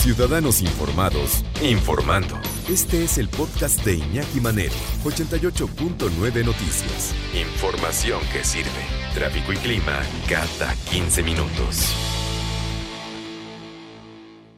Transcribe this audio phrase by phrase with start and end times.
[0.00, 2.40] Ciudadanos Informados, informando.
[2.70, 4.72] Este es el podcast de Iñaki Manero,
[5.04, 7.14] 88.9 Noticias.
[7.34, 8.70] Información que sirve.
[9.12, 11.94] Tráfico y clima cada 15 minutos.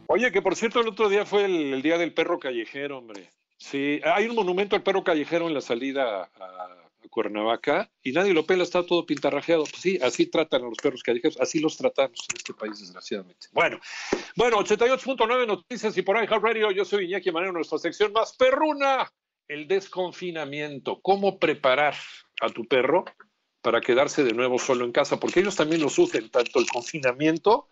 [0.06, 3.28] Oye, que por cierto, el otro día fue el, el Día del Perro Callejero, hombre.
[3.58, 6.81] Sí, hay un monumento al perro callejero en la salida a
[7.12, 9.64] Cuernavaca y nadie lo pela, está todo pintarrajeado.
[9.64, 13.48] Pues sí, así tratan a los perros callejeros, así los tratamos en este país, desgraciadamente.
[13.52, 13.78] Bueno,
[14.34, 19.12] bueno, 88.9 noticias y por ahí, Radio, yo soy Iñaki Manero, nuestra sección más perruna,
[19.46, 21.00] el desconfinamiento.
[21.02, 21.94] ¿Cómo preparar
[22.40, 23.04] a tu perro
[23.60, 25.20] para quedarse de nuevo solo en casa?
[25.20, 27.68] Porque ellos también lo sufren, tanto el confinamiento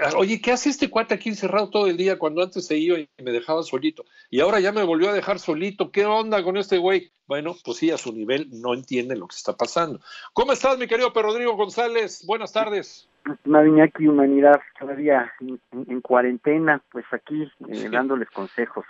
[0.00, 2.98] Ah, oye, ¿qué hace este cuate aquí encerrado todo el día cuando antes se iba
[2.98, 4.04] y me dejaba solito?
[4.30, 5.90] Y ahora ya me volvió a dejar solito.
[5.90, 7.10] ¿Qué onda con este güey?
[7.26, 10.00] Bueno, pues sí, a su nivel no entiende lo que está pasando.
[10.32, 12.24] ¿Cómo estás, mi querido Pedro Rodrigo González?
[12.26, 13.08] Buenas tardes.
[13.44, 18.84] Maviñaki Humanidad, todavía en, cuarentena, pues aquí eh, dándoles consejos.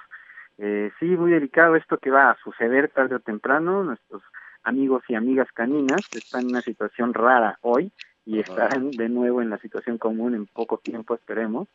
[0.59, 3.83] Eh, sí, muy delicado esto que va a suceder tarde o temprano.
[3.83, 4.23] Nuestros
[4.63, 7.93] amigos y amigas caninas están en una situación rara hoy
[8.25, 11.69] y estarán de nuevo en la situación común en poco tiempo, esperemos.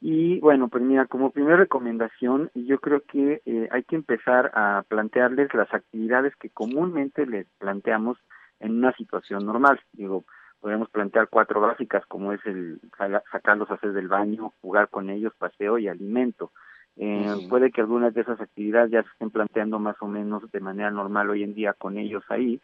[0.00, 4.82] Y bueno, pues mira, como primera recomendación, yo creo que eh, hay que empezar a
[4.88, 8.16] plantearles las actividades que comúnmente les planteamos
[8.60, 9.78] en una situación normal.
[9.92, 10.24] Digo,
[10.60, 12.80] podemos plantear cuatro básicas como es el
[13.30, 16.50] sacarlos a hacer del baño, jugar con ellos, paseo y alimento.
[16.96, 20.60] Eh, Puede que algunas de esas actividades ya se estén planteando más o menos de
[20.60, 22.60] manera normal hoy en día con ellos ahí,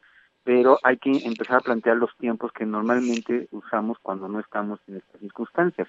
[0.46, 4.98] pero hay que empezar a plantear los tiempos que normalmente usamos cuando no estamos en
[4.98, 5.88] estas circunstancias.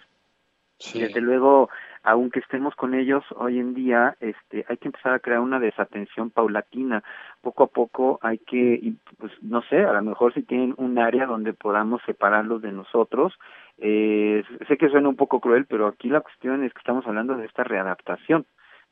[0.96, 1.70] Desde luego,
[2.02, 6.32] aunque estemos con ellos hoy en día, este, hay que empezar a crear una desatención
[6.32, 7.04] paulatina.
[7.42, 11.28] Poco a poco hay que, pues, no sé, a lo mejor si tienen un área
[11.28, 13.38] donde podamos separarlos de nosotros.
[13.78, 17.38] Eh, sé que suena un poco cruel, pero aquí la cuestión es que estamos hablando
[17.38, 18.48] de esta readaptación.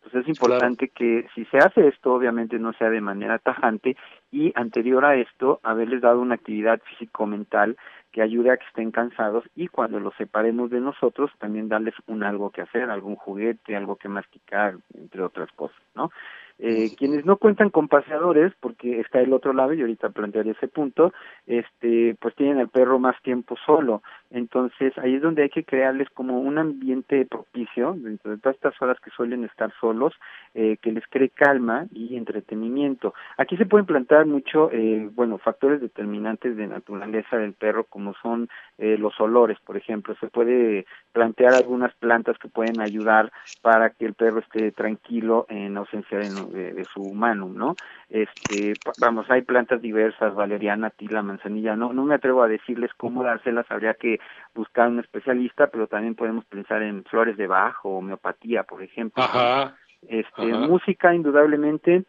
[0.05, 3.97] Entonces es importante que si se hace esto, obviamente no sea de manera tajante
[4.31, 7.75] y anterior a esto, haberles dado una actividad físico-mental
[8.11, 12.23] que ayude a que estén cansados y cuando los separemos de nosotros, también darles un
[12.23, 16.11] algo que hacer, algún juguete, algo que masticar, entre otras cosas, ¿no?
[16.57, 20.67] Eh, quienes no cuentan con paseadores, porque está el otro lado, y ahorita plantearé ese
[20.67, 21.13] punto,
[21.47, 24.01] este, pues tienen al perro más tiempo solo.
[24.31, 28.81] Entonces, ahí es donde hay que crearles como un ambiente propicio, dentro de todas estas
[28.81, 30.13] horas que suelen estar solos,
[30.53, 33.13] eh, que les cree calma y entretenimiento.
[33.37, 38.49] Aquí se pueden plantear mucho, eh, bueno, factores determinantes de naturaleza del perro, como son
[38.77, 40.15] eh, los olores, por ejemplo.
[40.19, 45.77] Se puede plantear algunas plantas que pueden ayudar para que el perro esté tranquilo en
[45.77, 47.77] ausencia de de, su humano, ¿no?
[48.09, 53.23] Este, vamos, hay plantas diversas, valeriana, tila, manzanilla, no, no me atrevo a decirles cómo
[53.23, 54.19] dárselas, habría que
[54.53, 59.23] buscar un especialista, pero también podemos pensar en flores de bajo, homeopatía, por ejemplo.
[59.23, 59.75] Ajá.
[60.07, 62.05] Este, música, indudablemente,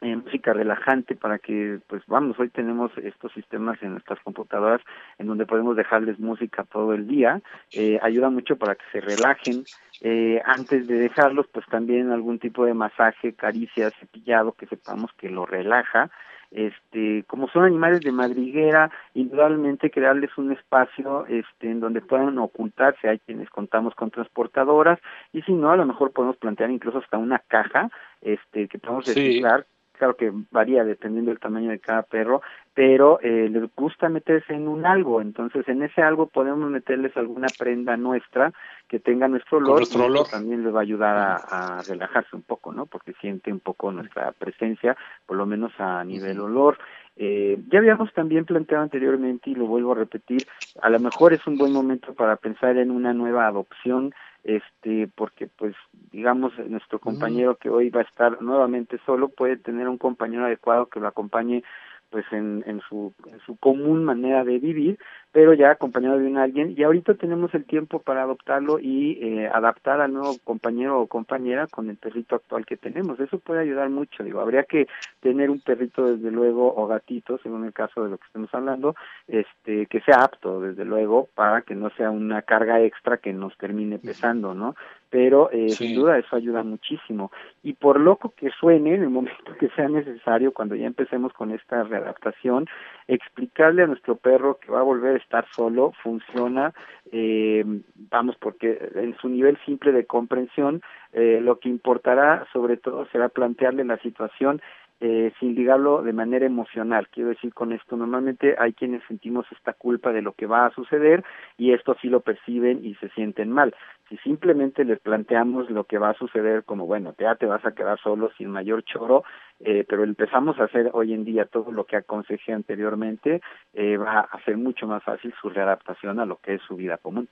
[0.00, 4.80] eh, música relajante para que, pues vamos, hoy tenemos estos sistemas en nuestras computadoras
[5.18, 7.40] en donde podemos dejarles música todo el día,
[7.72, 9.64] eh, ayuda mucho para que se relajen.
[10.00, 15.28] Eh, antes de dejarlos, pues también algún tipo de masaje, caricia, cepillado que sepamos que
[15.28, 16.10] lo relaja.
[16.50, 23.08] Este, como son animales de madriguera, indudablemente crearles un espacio este, en donde puedan ocultarse.
[23.08, 24.98] Hay quienes contamos con transportadoras
[25.32, 27.90] y si no, a lo mejor podemos plantear incluso hasta una caja
[28.22, 29.66] este, que podemos reciclar
[29.98, 32.40] claro que varía dependiendo del tamaño de cada perro,
[32.72, 37.48] pero eh, les gusta meterse en un algo, entonces en ese algo podemos meterles alguna
[37.58, 38.52] prenda nuestra
[38.88, 40.26] que tenga nuestro olor, nuestro olor.
[40.30, 42.86] también les va a ayudar a, relajarse un poco, ¿no?
[42.86, 46.78] Porque siente un poco nuestra presencia, por lo menos a nivel olor.
[47.16, 50.46] Eh, ya habíamos también planteado anteriormente y lo vuelvo a repetir,
[50.80, 54.14] a lo mejor es un buen momento para pensar en una nueva adopción
[54.44, 55.74] este porque pues
[56.10, 60.86] digamos nuestro compañero que hoy va a estar nuevamente solo puede tener un compañero adecuado
[60.86, 61.64] que lo acompañe
[62.10, 64.98] pues en, en su en su común manera de vivir
[65.30, 66.74] pero ya acompañado de un alguien.
[66.76, 71.66] Y ahorita tenemos el tiempo para adoptarlo y eh, adaptar al nuevo compañero o compañera
[71.66, 73.20] con el perrito actual que tenemos.
[73.20, 74.86] Eso puede ayudar mucho digo habría que
[75.20, 78.94] tener un perrito desde luego o gatito según el caso de lo que estemos hablando
[79.26, 83.56] este que sea apto desde luego para que no sea una carga extra que nos
[83.58, 84.74] termine pesando no
[85.10, 87.30] pero eh, sin duda eso ayuda muchísimo.
[87.62, 91.52] Y por loco que suene en el momento que sea necesario cuando ya empecemos con
[91.52, 92.66] esta readaptación
[93.06, 96.74] explicarle a nuestro perro que va a volver a estar solo funciona,
[97.10, 97.64] eh,
[98.10, 100.82] vamos, porque en su nivel simple de comprensión,
[101.12, 104.60] eh, lo que importará sobre todo será plantearle la situación
[105.00, 107.08] eh, sin ligarlo de manera emocional.
[107.08, 110.74] Quiero decir con esto, normalmente hay quienes sentimos esta culpa de lo que va a
[110.74, 111.24] suceder
[111.56, 113.74] y esto sí lo perciben y se sienten mal.
[114.08, 117.72] Si simplemente les planteamos lo que va a suceder como, bueno, ya te vas a
[117.72, 119.24] quedar solo sin mayor choro,
[119.60, 123.40] eh, pero empezamos a hacer hoy en día todo lo que aconsejé anteriormente,
[123.74, 126.96] eh, va a ser mucho más fácil su readaptación a lo que es su vida
[126.96, 127.28] común.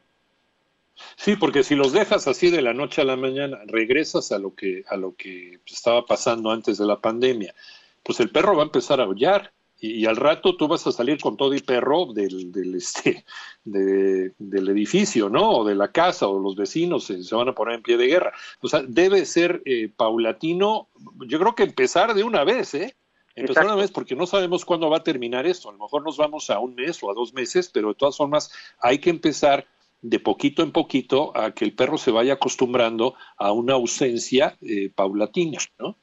[1.16, 4.54] Sí, porque si los dejas así de la noche a la mañana, regresas a lo
[4.54, 7.54] que a lo que estaba pasando antes de la pandemia,
[8.02, 11.20] pues el perro va a empezar a aullar y, al rato tú vas a salir
[11.20, 13.25] con todo y perro del, del este
[13.64, 15.50] del edificio, ¿no?
[15.50, 18.32] O de la casa o los vecinos se, van a poner en pie de guerra.
[18.60, 20.88] O sea, debe ser eh, paulatino.
[21.26, 22.96] Yo creo que empezar de una vez, ¿eh?
[23.34, 25.69] Empezar de una vez porque no sabemos cuándo va a terminar esto.
[25.69, 28.16] A lo mejor nos vamos a un mes o a dos meses, pero de todas
[28.16, 28.50] formas
[28.81, 29.66] hay que empezar
[30.08, 34.91] de poquito en poquito a que el perro se vaya acostumbrando a una ausencia eh,
[34.94, 35.97] paulatina, ¿no?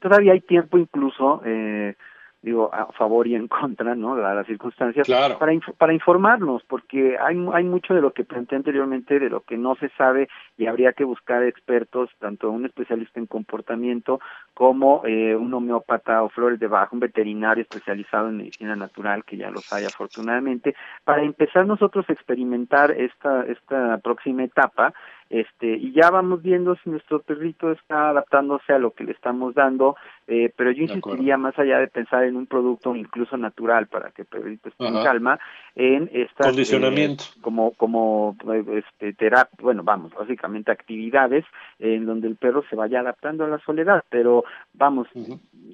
[0.00, 1.94] Todavía hay tiempo incluso, eh,
[2.40, 4.14] digo, a favor y en contra, ¿no?
[4.14, 9.18] De las circunstancias, para, para informarnos, porque hay, hay mucho de lo que planteé anteriormente,
[9.18, 13.26] de lo que no se sabe y habría que buscar expertos, tanto un especialista en
[13.26, 14.20] comportamiento
[14.54, 19.36] como eh, un homeópata o flores de bajo, un veterinario especializado en medicina natural, que
[19.36, 20.74] ya los hay afortunadamente,
[21.04, 24.94] para empezar nosotros a experimentar esta, esta próxima etapa
[25.30, 29.54] este y ya vamos viendo si nuestro perrito está adaptándose a lo que le estamos
[29.54, 29.96] dando
[30.26, 34.22] eh, pero yo insistiría más allá de pensar en un producto incluso natural para que
[34.22, 35.38] el perrito esté en calma
[35.74, 37.24] en esta condicionamiento.
[37.24, 38.36] eh, como como
[38.72, 41.44] este terapia bueno vamos básicamente actividades
[41.78, 45.08] en donde el perro se vaya adaptando a la soledad pero vamos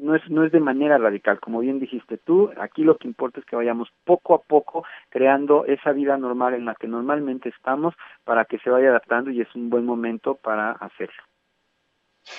[0.05, 3.41] no es no es de manera radical como bien dijiste tú aquí lo que importa
[3.41, 7.95] es que vayamos poco a poco creando esa vida normal en la que normalmente estamos
[8.25, 11.23] para que se vaya adaptando y es un buen momento para hacerlo.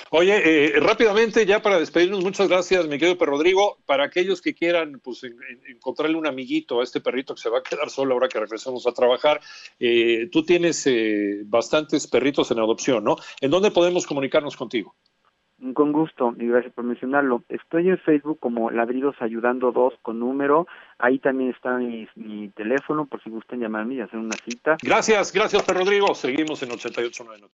[0.10, 3.78] Oye, eh, rápidamente, ya para despedirnos, muchas gracias, mi querido Rodrigo.
[3.86, 5.22] Para aquellos que quieran pues,
[5.68, 8.88] encontrarle un amiguito a este perrito que se va a quedar solo ahora que regresemos
[8.88, 9.42] a trabajar,
[9.80, 13.18] eh, tú tienes eh, bastantes perritos en adopción, ¿no?
[13.42, 14.96] ¿En dónde podemos comunicarnos contigo?
[15.74, 17.44] Con gusto y gracias por mencionarlo.
[17.48, 20.68] Estoy en Facebook como Ladridos Ayudando 2 con número.
[21.00, 24.76] Ahí también está mi, teléfono por si gustan llamarme y hacer una cita.
[24.84, 26.14] Gracias, gracias, Rodrigo.
[26.14, 27.50] Seguimos en 88.9.